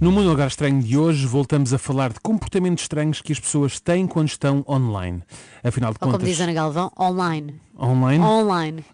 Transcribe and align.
No 0.00 0.12
Mundo 0.12 0.28
Lugar 0.28 0.46
Estranho 0.46 0.80
de 0.80 0.96
hoje 0.96 1.26
voltamos 1.26 1.74
a 1.74 1.78
falar 1.78 2.12
de 2.12 2.20
comportamentos 2.20 2.84
estranhos 2.84 3.20
que 3.20 3.32
as 3.32 3.40
pessoas 3.40 3.80
têm 3.80 4.06
quando 4.06 4.28
estão 4.28 4.64
online. 4.68 5.24
Afinal 5.60 5.90
de 5.90 5.96
Ou 5.96 5.98
como 5.98 6.12
contas, 6.12 6.28
diz 6.28 6.40
Ana 6.40 6.52
Galvão, 6.52 6.92
online. 6.96 7.60
online. 7.76 8.22
Online. 8.24 8.84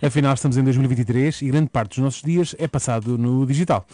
Afinal, 0.00 0.34
estamos 0.34 0.56
em 0.56 0.62
2023 0.62 1.42
e 1.42 1.48
grande 1.48 1.68
parte 1.68 1.96
dos 1.96 1.98
nossos 1.98 2.22
dias 2.22 2.54
é 2.60 2.68
passado 2.68 3.18
no 3.18 3.44
digital. 3.44 3.84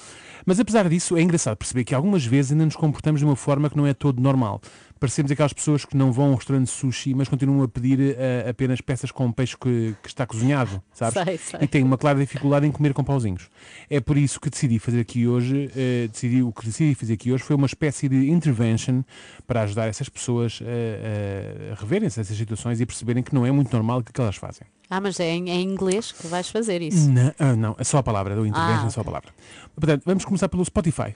Mas 0.49 0.59
apesar 0.59 0.89
disso, 0.89 1.15
é 1.15 1.21
engraçado 1.21 1.59
perceber 1.59 1.85
que 1.85 1.95
algumas 1.95 2.25
vezes 2.25 2.53
ainda 2.53 2.65
nos 2.65 2.75
comportamos 2.75 3.21
de 3.21 3.27
uma 3.27 3.37
forma 3.37 3.69
que 3.69 3.77
não 3.77 3.87
é 3.87 3.93
todo 3.93 4.19
normal. 4.19 4.63
Parecemos 4.99 5.31
aquelas 5.31 5.53
pessoas 5.53 5.85
que 5.85 5.95
não 5.95 6.11
vão 6.11 6.25
a 6.25 6.29
um 6.31 6.35
restaurante 6.37 6.71
sushi, 6.71 7.13
mas 7.13 7.29
continuam 7.29 7.63
a 7.63 7.69
pedir 7.69 8.17
eh, 8.17 8.47
apenas 8.49 8.81
peças 8.81 9.11
com 9.11 9.31
peixe 9.31 9.59
que, 9.59 9.95
que 10.03 10.09
está 10.09 10.27
cozinhado, 10.27 10.83
sabes? 10.91 11.23
Sei, 11.23 11.37
sei. 11.37 11.61
E 11.61 11.67
têm 11.67 11.85
uma 11.85 11.99
clara 11.99 12.19
dificuldade 12.19 12.67
em 12.67 12.73
comer 12.73 12.95
com 12.95 13.05
pauzinhos. 13.05 13.51
É 13.91 14.01
por 14.01 14.17
isso 14.17 14.41
que 14.41 14.49
decidi 14.49 14.79
fazer 14.79 15.01
aqui 15.01 15.29
hoje, 15.29 15.71
eh, 15.77 16.09
decidi, 16.11 16.43
o 16.43 16.51
que 16.51 16.65
decidi 16.65 16.95
fazer 16.95 17.13
aqui 17.13 17.31
hoje 17.31 17.45
foi 17.45 17.55
uma 17.55 17.67
espécie 17.67 18.09
de 18.09 18.31
intervention 18.31 19.03
para 19.47 19.65
ajudar 19.65 19.87
essas 19.87 20.09
pessoas 20.09 20.63
a, 20.63 21.73
a 21.73 21.75
reverem-se 21.79 22.19
essas 22.21 22.35
situações 22.35 22.81
e 22.81 22.87
perceberem 22.87 23.23
que 23.23 23.35
não 23.35 23.45
é 23.45 23.51
muito 23.51 23.71
normal 23.71 23.99
o 23.99 24.03
que 24.03 24.19
elas 24.19 24.37
fazem. 24.37 24.67
Ah, 24.91 25.01
mas 25.01 25.21
é 25.21 25.29
em, 25.29 25.51
é 25.51 25.55
em 25.55 25.69
inglês 25.69 26.13
que 26.13 26.27
vais 26.27 26.49
fazer 26.49 26.81
isso. 26.81 27.11
Não, 27.11 27.33
ah, 27.39 27.55
não, 27.55 27.77
é 27.79 27.85
só 27.85 27.99
a 27.99 28.03
palavra, 28.03 28.35
do 28.35 28.47
intervention 28.47 28.85
Ah, 28.85 28.87
é 28.87 28.91
só 28.91 29.01
a 29.01 29.05
palavra. 29.05 29.31
Portanto, 29.75 30.03
vamos 30.07 30.25
começar 30.25 30.49
pelo 30.49 30.65
Spotify. 30.65 31.15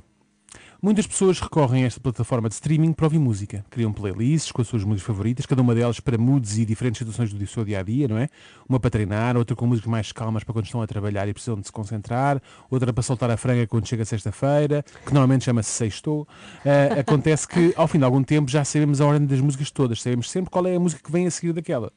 Muitas 0.84 1.06
pessoas 1.06 1.38
recorrem 1.38 1.84
a 1.84 1.86
esta 1.86 2.00
plataforma 2.00 2.48
de 2.48 2.56
streaming 2.56 2.92
para 2.92 3.06
ouvir 3.06 3.20
música. 3.20 3.64
Criam 3.70 3.92
playlists 3.92 4.50
com 4.50 4.60
as 4.60 4.66
suas 4.66 4.82
músicas 4.82 5.06
favoritas, 5.06 5.46
cada 5.46 5.62
uma 5.62 5.76
delas 5.76 6.00
para 6.00 6.18
moods 6.18 6.58
e 6.58 6.64
diferentes 6.64 6.98
situações 6.98 7.32
do 7.32 7.46
seu 7.46 7.64
dia 7.64 7.78
a 7.78 7.82
dia, 7.84 8.08
não 8.08 8.18
é? 8.18 8.28
Uma 8.68 8.80
para 8.80 8.90
treinar, 8.90 9.36
outra 9.36 9.54
com 9.54 9.64
músicas 9.64 9.88
mais 9.88 10.10
calmas 10.10 10.42
para 10.42 10.52
quando 10.52 10.64
estão 10.64 10.82
a 10.82 10.86
trabalhar 10.88 11.28
e 11.28 11.32
precisam 11.32 11.54
de 11.54 11.66
se 11.66 11.72
concentrar, 11.72 12.42
outra 12.68 12.92
para 12.92 13.00
soltar 13.00 13.30
a 13.30 13.36
franga 13.36 13.64
quando 13.64 13.86
chega 13.86 14.04
sexta-feira, 14.04 14.84
que 15.06 15.14
normalmente 15.14 15.44
chama-se 15.44 15.70
sextou. 15.70 16.26
Ah, 16.66 16.98
acontece 16.98 17.46
que 17.46 17.72
ao 17.76 17.86
fim 17.86 17.98
de 17.98 18.04
algum 18.04 18.24
tempo 18.24 18.50
já 18.50 18.64
sabemos 18.64 19.00
a 19.00 19.06
ordem 19.06 19.24
das 19.24 19.40
músicas 19.40 19.70
todas, 19.70 20.02
sabemos 20.02 20.28
sempre 20.28 20.50
qual 20.50 20.66
é 20.66 20.74
a 20.74 20.80
música 20.80 21.00
que 21.00 21.12
vem 21.12 21.28
a 21.28 21.30
seguir 21.30 21.52
daquela. 21.52 21.92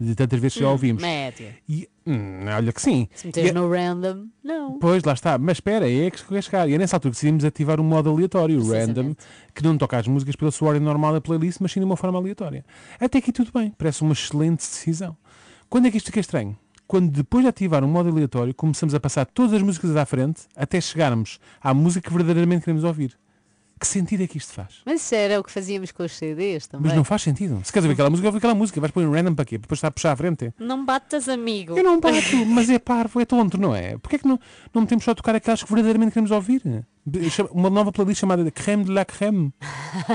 De 0.00 0.14
tantas 0.14 0.38
vezes 0.38 0.54
que 0.54 0.60
já 0.60 0.70
ouvimos. 0.70 1.02
Média. 1.02 1.56
E, 1.68 1.88
hum, 2.06 2.44
olha 2.56 2.72
que 2.72 2.80
sim. 2.80 3.08
Se 3.14 3.26
meteres 3.26 3.50
E- 3.50 3.52
no 3.52 3.68
random, 3.68 4.26
não. 4.44 4.78
Pois, 4.78 5.02
lá 5.02 5.12
está. 5.12 5.36
Mas 5.36 5.56
espera, 5.56 5.90
é 5.90 6.08
que 6.10 6.24
quer 6.24 6.42
chegar. 6.42 6.68
E 6.68 6.74
é 6.74 6.78
nessa 6.78 6.94
altura 6.96 7.10
que 7.10 7.16
decidimos 7.16 7.44
ativar 7.44 7.80
um 7.80 7.84
modo 7.84 8.08
aleatório, 8.08 8.64
random, 8.64 9.14
que 9.52 9.62
não 9.64 9.76
toca 9.76 9.98
as 9.98 10.06
músicas 10.06 10.36
pela 10.36 10.52
sua 10.52 10.68
ordem 10.68 10.82
normal 10.82 11.12
da 11.14 11.20
playlist, 11.20 11.58
mas 11.60 11.72
sim 11.72 11.80
de 11.80 11.84
uma 11.86 11.96
forma 11.96 12.16
aleatória. 12.18 12.64
Até 13.00 13.18
aqui 13.18 13.32
tudo 13.32 13.50
bem. 13.52 13.74
Parece 13.76 14.02
uma 14.02 14.12
excelente 14.12 14.58
decisão. 14.58 15.16
Quando 15.68 15.86
é 15.86 15.90
que 15.90 15.96
isto 15.96 16.06
fica 16.06 16.20
estranho? 16.20 16.56
Quando 16.86 17.10
depois 17.10 17.42
de 17.42 17.48
ativar 17.48 17.82
um 17.84 17.88
modo 17.88 18.08
aleatório, 18.08 18.54
começamos 18.54 18.94
a 18.94 19.00
passar 19.00 19.26
todas 19.26 19.52
as 19.52 19.62
músicas 19.62 19.94
à 19.96 20.06
frente, 20.06 20.42
até 20.56 20.80
chegarmos 20.80 21.38
à 21.60 21.74
música 21.74 22.08
que 22.08 22.14
verdadeiramente 22.16 22.64
queremos 22.64 22.84
ouvir. 22.84 23.18
Que 23.78 23.86
sentido 23.86 24.22
é 24.22 24.26
que 24.26 24.38
isto 24.38 24.52
faz? 24.52 24.76
Mas 24.84 25.02
isso 25.02 25.14
era 25.14 25.38
o 25.38 25.44
que 25.44 25.50
fazíamos 25.50 25.92
com 25.92 26.02
os 26.02 26.12
CDs 26.12 26.66
também. 26.66 26.88
Mas 26.88 26.96
não 26.96 27.04
faz 27.04 27.22
sentido. 27.22 27.60
Se 27.64 27.72
queres 27.72 27.84
ouvir 27.84 27.94
aquela 27.94 28.10
música, 28.10 28.28
ouve 28.28 28.38
aquela 28.38 28.54
música. 28.54 28.80
Vais 28.80 28.90
pôr 28.92 29.02
em 29.02 29.10
random 29.10 29.34
para 29.34 29.44
quê? 29.44 29.58
Depois 29.58 29.78
está 29.78 29.88
a 29.88 29.90
puxar 29.90 30.12
à 30.12 30.16
frente. 30.16 30.52
Não 30.58 30.84
batas, 30.84 31.28
amigo. 31.28 31.76
Eu 31.78 31.84
não 31.84 32.00
bato, 32.00 32.16
mas 32.46 32.68
é 32.68 32.78
parvo, 32.78 33.20
é 33.20 33.24
tonto, 33.24 33.58
não 33.58 33.74
é? 33.74 33.96
Porquê 33.98 34.16
é 34.16 34.18
que 34.18 34.26
não, 34.26 34.38
não 34.74 34.82
metemos 34.82 35.04
só 35.04 35.12
a 35.12 35.14
tocar 35.14 35.34
aquelas 35.34 35.62
que 35.62 35.68
verdadeiramente 35.68 36.12
queremos 36.12 36.30
ouvir? 36.30 36.62
Uma 37.52 37.70
nova 37.70 37.90
playlist 37.90 38.20
chamada 38.20 38.50
Creme 38.50 38.84
de 38.84 38.90
la 38.90 39.04
Creme. 39.04 39.52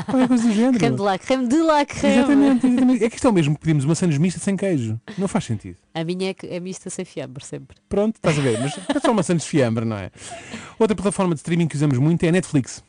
Qualquer 0.05 0.27
coisa 0.27 0.47
do 0.47 0.53
género. 0.53 0.77
Creme 0.77 0.95
de 0.95 1.01
la 1.01 1.17
creme 1.17 1.47
de 1.47 1.57
la 1.57 1.85
creme. 1.85 2.15
Exatamente, 2.15 2.67
exatamente. 2.67 3.03
É 3.03 3.09
que 3.09 3.15
isto 3.15 3.27
é 3.27 3.29
o 3.29 3.33
mesmo 3.33 3.55
que 3.55 3.61
pedimos 3.61 3.83
uma 3.85 3.95
sandes 3.95 4.17
mista 4.17 4.39
sem 4.39 4.55
queijo. 4.55 4.99
Não 5.17 5.27
faz 5.27 5.45
sentido. 5.45 5.77
A 5.93 6.03
minha 6.03 6.31
é, 6.31 6.35
é 6.55 6.59
mista 6.59 6.89
sem 6.89 7.03
fiambre, 7.05 7.43
sempre. 7.43 7.77
Pronto, 7.89 8.17
estás 8.17 8.37
a 8.37 8.41
ver, 8.41 8.59
mas 8.59 8.77
é 8.95 8.99
só 8.99 9.11
uma 9.11 9.23
sandes 9.23 9.43
de 9.45 9.49
fiambre, 9.49 9.85
não 9.85 9.97
é? 9.97 10.11
Outra 10.77 10.95
plataforma 10.95 11.33
de 11.33 11.39
streaming 11.39 11.67
que 11.67 11.75
usamos 11.75 11.97
muito 11.97 12.23
é 12.23 12.29
a 12.29 12.31
Netflix. 12.31 12.83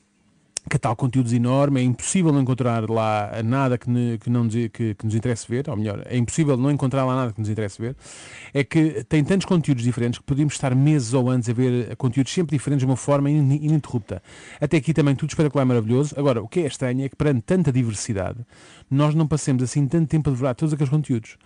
Catálogo 0.69 0.97
de 0.97 1.01
conteúdos 1.01 1.33
enorme, 1.33 1.81
é 1.81 1.85
impossível 1.85 2.33
não 2.33 2.41
encontrar 2.41 2.89
lá 2.89 3.31
nada 3.45 3.77
que, 3.77 4.19
que 4.19 4.31
não 4.31 4.49
que, 4.49 4.69
que 4.69 5.05
nos 5.05 5.15
interesse 5.15 5.47
ver, 5.49 5.69
ou 5.69 5.77
melhor, 5.77 6.03
é 6.07 6.17
impossível 6.17 6.57
não 6.57 6.71
encontrar 6.71 7.05
lá 7.05 7.15
nada 7.15 7.33
que 7.33 7.41
nos 7.41 7.51
interesse 7.51 7.81
ver. 7.81 7.95
É 8.53 8.65
que 8.65 9.05
tem 9.05 9.23
tantos 9.23 9.45
conteúdos 9.47 9.85
diferentes 9.85 10.19
que 10.19 10.25
podíamos 10.25 10.55
estar 10.55 10.75
meses 10.75 11.13
ou 11.13 11.29
anos 11.29 11.49
a 11.49 11.53
ver 11.53 11.95
conteúdos 11.97 12.33
sempre 12.33 12.57
diferentes 12.57 12.81
de 12.81 12.87
uma 12.87 12.97
forma 12.97 13.31
in- 13.31 13.59
ininterrupta. 13.63 14.23
Até 14.61 14.79
aqui 14.79 14.95
também 14.95 15.15
tudo 15.15 15.31
espetacular 15.31 15.65
e 15.65 15.69
maravilhoso. 15.69 16.15
Agora, 16.19 16.43
o 16.43 16.49
que 16.49 16.61
é 16.61 16.67
estranho 16.67 17.05
é 17.05 17.09
que 17.09 17.17
perante 17.17 17.43
tanta 17.43 17.71
diversidade, 17.71 18.39
nós 18.91 19.15
não 19.15 19.27
passemos 19.27 19.63
assim 19.63 19.87
tanto 19.87 20.09
tempo 20.09 20.31
a 20.31 20.33
devorar 20.33 20.55
todos 20.55 20.73
aqueles 20.73 20.91
conteúdos 20.91 21.37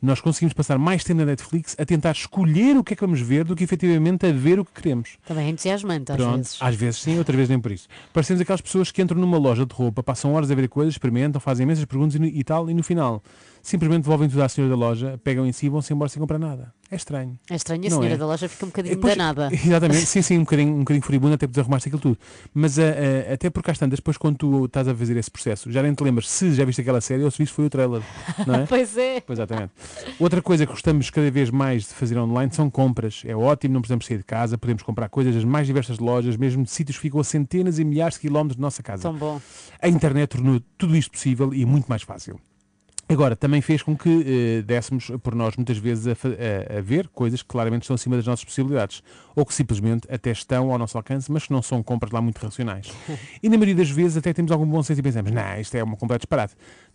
nós 0.00 0.20
conseguimos 0.20 0.52
passar 0.52 0.78
mais 0.78 1.02
tempo 1.04 1.20
na 1.20 1.26
Netflix 1.26 1.76
a 1.78 1.84
tentar 1.84 2.12
escolher 2.12 2.76
o 2.76 2.84
que 2.84 2.92
é 2.94 2.96
que 2.96 3.02
vamos 3.02 3.20
ver 3.20 3.44
do 3.44 3.54
que 3.56 3.64
efetivamente 3.64 4.26
a 4.26 4.32
ver 4.32 4.58
o 4.58 4.64
que 4.64 4.72
queremos. 4.80 5.16
Também 5.26 5.46
é 5.46 5.50
entusiasmante 5.50 6.12
às 6.12 6.16
Pronto, 6.16 6.36
vezes. 6.36 6.56
às 6.60 6.74
vezes 6.74 7.00
sim, 7.00 7.18
outras 7.18 7.36
vezes 7.36 7.50
nem 7.50 7.60
por 7.60 7.72
isso. 7.72 7.88
Parecemos 8.12 8.40
aquelas 8.40 8.60
pessoas 8.60 8.90
que 8.90 9.02
entram 9.02 9.20
numa 9.20 9.38
loja 9.38 9.64
de 9.66 9.74
roupa, 9.74 10.02
passam 10.02 10.32
horas 10.34 10.50
a 10.50 10.54
ver 10.54 10.68
coisas, 10.68 10.94
experimentam, 10.94 11.40
fazem 11.40 11.64
imensas 11.64 11.84
perguntas 11.84 12.20
e, 12.20 12.24
e 12.24 12.44
tal, 12.44 12.68
e 12.70 12.74
no 12.74 12.82
final 12.82 13.22
simplesmente 13.62 14.02
devolvem 14.02 14.28
tudo 14.28 14.42
à 14.42 14.48
senhora 14.48 14.70
da 14.70 14.76
loja, 14.76 15.18
pegam 15.24 15.46
em 15.46 15.52
si 15.52 15.66
e 15.66 15.68
vão-se 15.70 15.92
embora 15.92 16.08
sem 16.10 16.20
comprar 16.20 16.38
nada. 16.38 16.72
É 16.90 16.96
estranho. 16.96 17.38
É 17.50 17.54
estranho, 17.54 17.80
a 17.80 17.90
Não 17.90 17.96
senhora 17.98 18.14
é? 18.14 18.16
da 18.16 18.26
loja 18.26 18.48
fica 18.48 18.64
um 18.64 18.68
bocadinho 18.68 18.98
Pois, 18.98 19.16
danada. 19.16 19.48
Exatamente, 19.52 20.04
sim, 20.06 20.22
sim, 20.22 20.38
um 20.38 20.40
bocadinho, 20.44 20.74
um 20.74 20.78
bocadinho 20.80 21.04
furibundo 21.04 21.34
até 21.34 21.46
porque 21.46 21.54
desarrumaste 21.54 21.88
aquilo 21.88 22.00
tudo. 22.00 22.18
Mas 22.52 22.78
ah, 22.78 22.82
ah, 22.82 23.32
até 23.34 23.50
porque 23.50 23.70
às 23.70 23.78
tantas, 23.78 23.98
depois 23.98 24.16
quando 24.16 24.36
tu 24.36 24.64
estás 24.66 24.86
a 24.86 24.94
fazer 24.94 25.16
esse 25.16 25.30
processo, 25.30 25.70
já 25.72 25.82
nem 25.82 25.94
te 25.94 26.02
lembras 26.04 26.28
se 26.28 26.52
já 26.54 26.64
viste 26.64 26.80
aquela 26.80 27.00
série 27.00 27.22
ou 27.22 27.30
se 27.30 27.38
viste 27.38 27.52
foi 27.54 27.66
o 27.66 27.70
trailer. 27.70 28.02
Não 28.46 28.54
é? 28.54 28.66
Pois 28.74 28.96
é. 28.96 29.20
Pois, 29.20 29.38
exatamente. 29.38 29.72
Outra 30.18 30.40
coisa 30.42 30.66
que 30.66 30.72
gostamos 30.72 31.10
cada 31.10 31.30
vez 31.30 31.50
mais 31.50 31.84
de 31.84 31.94
fazer 31.94 32.18
online 32.18 32.52
são 32.52 32.68
compras. 32.70 33.22
É 33.24 33.34
ótimo, 33.34 33.74
não 33.74 33.80
precisamos 33.80 34.06
sair 34.06 34.18
de 34.18 34.24
casa, 34.24 34.58
podemos 34.58 34.82
comprar 34.82 35.08
coisas 35.08 35.34
das 35.34 35.44
mais 35.44 35.66
diversas 35.66 35.98
lojas, 35.98 36.36
mesmo 36.36 36.64
de 36.64 36.70
sítios 36.70 36.96
que 36.96 37.02
ficam 37.02 37.20
a 37.20 37.24
centenas 37.24 37.78
e 37.78 37.84
milhares 37.84 38.14
de 38.14 38.20
quilómetros 38.20 38.56
de 38.56 38.62
nossa 38.62 38.82
casa. 38.82 39.02
Tão 39.02 39.14
bom. 39.14 39.40
A 39.80 39.88
internet 39.88 40.30
tornou 40.30 40.60
tudo 40.78 40.96
isto 40.96 41.10
possível 41.10 41.52
e 41.54 41.64
muito 41.64 41.86
mais 41.86 42.02
fácil. 42.02 42.38
Agora, 43.14 43.36
também 43.36 43.60
fez 43.60 43.80
com 43.82 43.96
que 43.96 44.58
eh, 44.58 44.62
dessemos 44.62 45.10
por 45.22 45.34
nós 45.34 45.56
muitas 45.56 45.78
vezes 45.78 46.06
a, 46.08 46.10
a- 46.12 46.78
a 46.78 46.80
ver 46.82 47.06
coisas 47.08 47.42
que 47.42 47.48
claramente 47.48 47.82
estão 47.82 47.94
acima 47.94 48.16
das 48.16 48.26
nossas 48.26 48.44
possibilidades, 48.44 49.02
ou 49.36 49.46
que 49.46 49.54
simplesmente 49.54 50.06
até 50.12 50.30
estão 50.32 50.72
ao 50.72 50.78
nosso 50.78 50.96
alcance, 50.98 51.30
mas 51.30 51.46
que 51.46 51.52
não 51.52 51.62
são 51.62 51.82
compras 51.82 52.10
lá 52.12 52.20
muito 52.20 52.38
racionais. 52.38 52.88
E 53.42 53.48
na 53.48 53.56
maioria 53.56 53.74
das 53.76 53.90
vezes 53.90 54.16
até 54.16 54.32
temos 54.32 54.50
algum 54.50 54.66
bom 54.66 54.82
senso 54.82 54.98
e 55.00 55.02
pensamos, 55.02 55.30
não, 55.30 55.60
isto 55.60 55.74
é 55.76 55.82
uma 55.84 55.96
completa 55.96 56.20
disparate. 56.20 56.54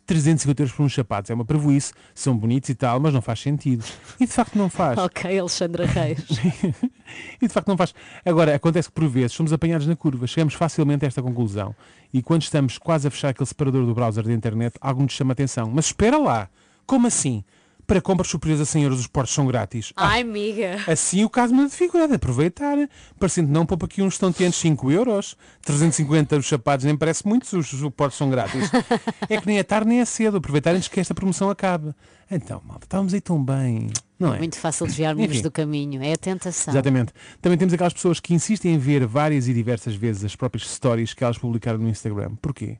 350 0.10 0.64
euros 0.64 0.76
por 0.76 0.84
uns 0.84 0.96
sapatos 0.96 1.30
é 1.30 1.36
uma 1.36 1.46
prejuízo, 1.46 1.94
são 2.16 2.36
bonitos 2.36 2.68
e 2.70 2.74
tal, 2.76 3.00
mas 3.00 3.14
não 3.14 3.22
faz 3.22 3.40
sentido. 3.40 3.86
E 4.20 4.26
de 4.26 4.32
facto 4.34 4.58
não 4.58 4.68
faz. 4.70 4.98
Ok, 5.10 5.40
Alexandra 5.40 5.86
Reis. 5.86 6.26
E 7.42 7.48
de 7.48 7.54
facto 7.54 7.68
não 7.68 7.78
faz. 7.78 7.94
Agora, 8.24 8.54
acontece 8.54 8.88
que 8.88 8.94
por 8.94 9.08
vezes 9.08 9.34
somos 9.34 9.52
apanhados 9.52 9.88
na 9.88 9.96
curva, 9.96 10.28
chegamos 10.28 10.54
facilmente 10.54 11.06
a 11.06 11.08
esta 11.08 11.22
conclusão. 11.24 11.76
E 12.14 12.22
quando 12.22 12.44
estamos 12.44 12.78
quase 12.78 13.08
a 13.08 13.12
fechar 13.12 13.30
aquele 13.30 13.48
separador 13.48 13.86
do 13.86 13.94
browser 13.94 14.24
da 14.24 14.34
internet, 14.34 14.76
algo 14.80 15.02
nos 15.02 15.14
chama 15.14 15.32
a 15.32 15.34
atenção. 15.34 15.72
Mas 15.74 15.86
espera 15.86 16.18
lá, 16.18 16.50
como 16.86 17.08
assim? 17.08 17.44
Para 17.90 18.02
compras 18.02 18.30
superiores 18.30 18.62
a 18.62 18.66
100 18.66 18.84
euros 18.84 19.00
os 19.00 19.08
portos 19.08 19.34
são 19.34 19.48
grátis. 19.48 19.92
Ah, 19.96 20.10
Ai, 20.10 20.22
amiga. 20.22 20.78
Assim 20.86 21.24
o 21.24 21.30
caso 21.30 21.56
me 21.56 21.64
da 21.64 21.70
dificuldade, 21.70 22.14
aproveitar. 22.14 22.78
Parecendo 23.18 23.52
não, 23.52 23.66
poupa 23.66 23.88
aqui 23.88 24.04
uns 24.04 24.14
estonteantes 24.14 24.60
5 24.60 24.92
euros. 24.92 25.36
350 25.64 26.38
os 26.38 26.48
sapatos, 26.48 26.86
nem 26.86 26.96
parece 26.96 27.28
muito 27.28 27.48
se 27.48 27.58
os 27.58 27.68
suportes 27.68 28.16
são 28.16 28.30
grátis. 28.30 28.70
É 29.28 29.40
que 29.40 29.48
nem 29.48 29.58
é 29.58 29.64
tarde 29.64 29.88
nem 29.88 30.00
é 30.02 30.06
cedo, 30.06 30.38
aproveitar 30.38 30.76
antes 30.76 30.88
que 30.88 31.00
esta 31.00 31.16
promoção 31.16 31.50
acabe. 31.50 31.94
Então, 32.30 32.62
malta, 32.66 32.86
estávamos 32.86 33.14
aí 33.14 33.22
tão 33.22 33.44
bem, 33.44 33.90
não 34.20 34.34
é? 34.34 34.38
Muito 34.38 34.58
fácil 34.58 34.86
desviar-nos 34.86 35.42
do 35.42 35.52
caminho. 35.52 36.02
É 36.04 36.14
a 36.14 36.18
tentação. 36.18 36.72
Exatamente. 36.72 37.12
Também 37.42 37.58
temos 37.58 37.74
aquelas 37.74 37.94
pessoas 37.94 38.20
que 38.20 38.36
insistem 38.36 38.76
em 38.76 38.78
ver 38.78 39.06
várias 39.08 39.48
e 39.48 39.54
diversas 39.54 39.96
vezes 39.96 40.24
as 40.24 40.36
próprias 40.36 40.70
stories 40.70 41.16
que 41.16 41.24
elas 41.24 41.40
publicaram 41.40 41.80
no 41.80 41.90
Instagram. 41.90 42.36
Porquê? 42.40 42.78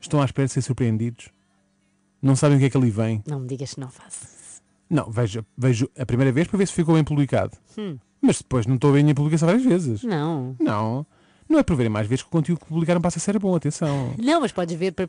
Estão 0.00 0.22
à 0.22 0.24
espera 0.24 0.46
de 0.46 0.54
ser 0.54 0.62
surpreendidos? 0.62 1.28
Não 2.20 2.34
sabem 2.34 2.56
o 2.56 2.60
que 2.60 2.66
é 2.66 2.70
que 2.70 2.76
ali 2.76 2.90
vem? 2.90 3.22
Não 3.26 3.40
me 3.40 3.46
digas 3.46 3.74
que 3.74 3.80
não 3.80 3.90
faço. 3.90 4.38
Não, 4.90 5.10
vejo, 5.10 5.44
vejo 5.56 5.88
a 5.98 6.06
primeira 6.06 6.32
vez 6.32 6.46
para 6.46 6.58
ver 6.58 6.66
se 6.66 6.72
ficou 6.72 6.94
bem 6.94 7.04
publicado. 7.04 7.56
Hum. 7.76 7.98
Mas 8.20 8.38
depois 8.38 8.66
não 8.66 8.76
estou 8.76 8.90
a 8.90 8.92
ver 8.94 9.00
a 9.00 9.02
minha 9.02 9.14
publicação 9.14 9.46
várias 9.46 9.64
vezes. 9.64 10.02
Não. 10.02 10.56
Não. 10.58 11.06
Não 11.48 11.58
é 11.58 11.62
por 11.62 11.76
verem 11.76 11.90
mais 11.90 12.06
vezes 12.06 12.22
que 12.22 12.28
o 12.28 12.32
conteúdo 12.32 12.60
que 12.60 12.66
publicaram 12.66 13.00
passa 13.00 13.18
a 13.18 13.20
ser 13.20 13.38
bom, 13.38 13.54
atenção. 13.54 14.14
Não, 14.18 14.40
mas 14.40 14.52
podes 14.52 14.76
ver 14.76 14.92
para 14.92 15.08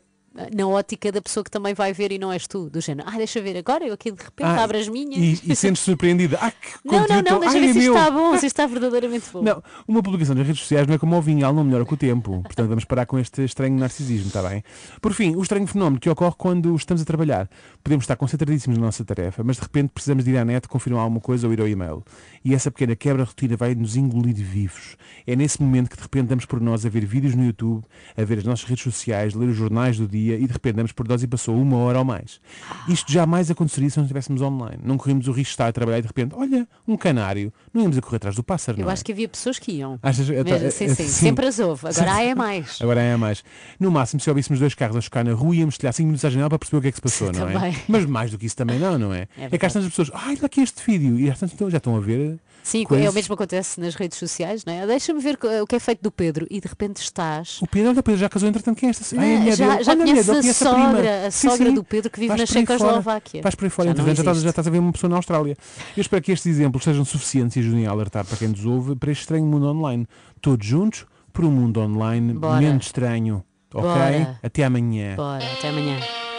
na 0.52 0.66
ótica 0.68 1.10
da 1.10 1.20
pessoa 1.20 1.42
que 1.42 1.50
também 1.50 1.74
vai 1.74 1.92
ver 1.92 2.12
e 2.12 2.18
não 2.18 2.32
és 2.32 2.46
tu, 2.46 2.70
do 2.70 2.80
género, 2.80 3.08
ah, 3.08 3.16
deixa 3.16 3.40
ver 3.40 3.56
agora, 3.56 3.84
eu 3.84 3.94
aqui 3.94 4.12
de 4.12 4.22
repente 4.22 4.46
Ah, 4.46 4.62
abro 4.62 4.78
as 4.78 4.88
minhas. 4.88 5.42
E, 5.42 5.52
e 5.52 5.56
sentes 5.56 5.82
surpreendida. 5.82 6.38
Ah, 6.40 6.52
que 6.52 6.68
não, 6.84 7.00
não, 7.06 7.22
não, 7.22 7.40
deixa 7.40 7.56
Ai, 7.56 7.60
ver 7.60 7.72
se 7.72 7.78
isto 7.80 7.96
está 7.96 8.10
bom, 8.10 8.30
se 8.30 8.36
isto 8.36 8.44
está 8.46 8.66
verdadeiramente 8.66 9.24
bom. 9.32 9.42
Não, 9.42 9.62
uma 9.88 10.02
publicação 10.02 10.34
nas 10.36 10.46
redes 10.46 10.62
sociais 10.62 10.86
não 10.86 10.94
é 10.94 10.98
como 10.98 11.16
o 11.16 11.20
vinho, 11.20 11.44
ela 11.44 11.52
não 11.52 11.64
melhora 11.64 11.84
com 11.84 11.94
o 11.94 11.98
tempo. 11.98 12.42
Portanto, 12.42 12.68
vamos 12.68 12.84
parar 12.84 13.06
com 13.06 13.18
este 13.18 13.42
estranho 13.42 13.76
narcisismo, 13.76 14.28
está 14.28 14.40
bem? 14.48 14.62
Por 15.00 15.12
fim, 15.12 15.34
o 15.34 15.42
estranho 15.42 15.66
fenómeno 15.66 15.98
que 16.00 16.08
ocorre 16.08 16.34
quando 16.38 16.74
estamos 16.76 17.02
a 17.02 17.04
trabalhar. 17.04 17.50
Podemos 17.82 18.04
estar 18.04 18.14
concentradíssimos 18.14 18.78
na 18.78 18.86
nossa 18.86 19.04
tarefa, 19.04 19.42
mas 19.42 19.56
de 19.56 19.62
repente 19.62 19.90
precisamos 19.92 20.24
de 20.24 20.30
ir 20.30 20.38
à 20.38 20.44
net 20.44 20.68
confirmar 20.68 21.02
alguma 21.02 21.20
coisa 21.20 21.48
ou 21.48 21.52
ir 21.52 21.60
ao 21.60 21.66
e-mail. 21.66 22.04
E 22.44 22.54
essa 22.54 22.70
pequena 22.70 22.94
quebra 22.94 23.24
rotina 23.24 23.56
vai 23.56 23.74
nos 23.74 23.96
engolir 23.96 24.34
vivos. 24.36 24.96
É 25.26 25.34
nesse 25.34 25.60
momento 25.60 25.90
que 25.90 25.96
de 25.96 26.02
repente 26.02 26.28
damos 26.28 26.46
por 26.46 26.60
nós 26.60 26.86
a 26.86 26.88
ver 26.88 27.04
vídeos 27.04 27.34
no 27.34 27.44
YouTube, 27.44 27.84
a 28.16 28.22
ver 28.22 28.38
as 28.38 28.44
nossas 28.44 28.64
redes 28.64 28.84
sociais, 28.84 29.34
ler 29.34 29.48
os 29.48 29.56
jornais 29.56 29.98
do 29.98 30.06
dia 30.06 30.19
e 30.28 30.46
de 30.46 30.52
repente 30.52 30.74
damos 30.76 30.92
por 30.92 31.06
nós 31.08 31.22
e 31.22 31.26
passou 31.26 31.56
uma 31.60 31.76
hora 31.78 31.98
ou 31.98 32.04
mais. 32.04 32.40
Isto 32.88 33.10
jamais 33.12 33.50
aconteceria 33.50 33.88
se 33.90 33.96
não 33.96 34.04
estivéssemos 34.04 34.42
online. 34.42 34.78
Não 34.84 34.96
corríamos 34.96 35.26
o 35.28 35.32
risco 35.32 35.50
de 35.50 35.54
estar 35.54 35.66
a 35.68 35.72
trabalhar 35.72 35.98
e 35.98 36.02
de 36.02 36.08
repente, 36.08 36.34
olha, 36.36 36.66
um 36.86 36.96
canário. 36.96 37.52
Não 37.72 37.82
íamos 37.82 37.96
a 37.98 38.00
correr 38.02 38.16
atrás 38.16 38.36
do 38.36 38.42
pássaro, 38.42 38.78
Eu 38.78 38.84
não 38.84 38.90
é? 38.90 38.92
acho 38.92 39.04
que 39.04 39.12
havia 39.12 39.28
pessoas 39.28 39.58
que 39.58 39.72
iam. 39.72 39.98
Achas- 40.02 40.28
Mesmo, 40.28 40.70
sim, 40.70 40.94
sim, 40.94 41.06
sempre 41.08 41.46
as 41.46 41.58
houve. 41.58 41.86
Agora 41.88 42.12
há 42.14 42.22
é 42.22 42.34
mais. 42.34 42.78
Agora 42.82 43.00
é 43.00 43.16
mais. 43.16 43.42
No 43.78 43.90
máximo, 43.90 44.20
se 44.20 44.28
ouvíssemos 44.28 44.60
dois 44.60 44.74
carros 44.74 44.96
a 44.96 45.00
chocar 45.00 45.24
na 45.24 45.32
rua, 45.32 45.54
íamos 45.56 45.78
telhar 45.78 45.92
5 45.92 46.06
minutos 46.06 46.24
à 46.24 46.30
janela 46.30 46.48
para 46.48 46.58
perceber 46.58 46.78
o 46.78 46.82
que 46.82 46.88
é 46.88 46.90
que 46.90 46.96
se 46.96 47.02
passou, 47.02 47.32
não 47.32 47.48
é? 47.48 47.74
Mas 47.88 48.04
mais 48.06 48.30
do 48.30 48.38
que 48.38 48.46
isso 48.46 48.56
também 48.56 48.78
não, 48.78 48.98
não 48.98 49.12
é? 49.14 49.22
É, 49.22 49.26
que 49.26 49.40
verdade. 49.50 49.66
às 49.66 49.72
tantas 49.72 49.88
pessoas, 49.90 50.10
ai, 50.14 50.36
lá 50.40 50.46
aqui 50.46 50.60
este 50.60 50.82
vídeo, 50.84 51.18
e 51.18 51.30
às 51.30 51.38
tantas 51.38 51.70
já 51.70 51.78
estão 51.78 51.96
a 51.96 52.00
ver. 52.00 52.38
Sim, 52.62 52.84
é 52.90 53.08
o 53.10 53.12
mesmo 53.12 53.28
que 53.36 53.42
acontece 53.42 53.80
nas 53.80 53.94
redes 53.94 54.18
sociais, 54.18 54.64
não 54.64 54.72
é? 54.72 54.86
Deixa-me 54.86 55.20
ver 55.20 55.38
o 55.62 55.66
que 55.66 55.74
é 55.76 55.80
feito 55.80 56.02
do 56.02 56.10
Pedro 56.10 56.46
e 56.50 56.60
de 56.60 56.68
repente 56.68 56.98
estás. 56.98 57.58
O 57.62 57.66
Pedro, 57.66 57.90
olha, 57.90 58.00
o 58.00 58.02
Pedro 58.02 58.20
já 58.20 58.28
casou, 58.28 58.48
entretanto, 58.48 58.78
quem 58.78 58.88
é 58.88 58.90
esta? 58.90 59.16
Ai, 59.18 59.18
a 59.18 59.32
Não, 59.34 59.38
mulher 59.40 59.56
já- 59.56 59.68
dele. 59.72 59.84
já 59.84 59.92
Olha, 59.92 60.02
a 60.02 60.06
conheces 60.06 60.26
dele, 60.26 60.48
a 60.50 60.54
sogra, 60.54 61.26
a 61.26 61.30
Sim, 61.30 61.48
sogra 61.48 61.68
sim. 61.68 61.74
do 61.74 61.84
Pedro 61.84 62.10
que 62.10 62.20
vive 62.20 62.28
Vais 62.36 62.40
na. 62.40 62.46
Checoslováquia. 62.46 63.42
Vais 63.42 63.54
por 63.54 63.64
aí 63.64 63.70
fora, 63.70 63.86
Já 63.88 63.92
entretanto, 63.92 64.16
já, 64.16 64.22
estás- 64.22 64.42
já 64.42 64.50
estás 64.50 64.66
a 64.66 64.70
ver 64.70 64.78
uma 64.78 64.92
pessoa 64.92 65.10
na 65.10 65.16
Austrália. 65.16 65.56
Eu 65.96 66.00
espero 66.00 66.22
que 66.22 66.32
estes 66.32 66.46
exemplos 66.52 66.84
sejam 66.84 67.04
suficientes 67.04 67.56
e 67.56 67.60
ajudem 67.60 67.86
a 67.86 67.90
alertar 67.90 68.24
para 68.24 68.36
quem 68.36 68.48
nos 68.48 68.64
ouve 68.64 68.94
para 68.94 69.10
este 69.10 69.22
estranho 69.22 69.44
mundo 69.46 69.66
online. 69.66 70.06
Todos 70.40 70.66
juntos, 70.66 71.06
por 71.32 71.44
um 71.44 71.50
mundo 71.50 71.80
online 71.80 72.34
Bora. 72.34 72.60
menos 72.60 72.86
estranho. 72.86 73.42
Ok? 73.72 73.88
Bora. 73.88 74.38
Até 74.42 74.64
amanhã. 74.64 75.14
Bora, 75.16 75.44
até 75.52 75.68
amanhã. 75.68 75.98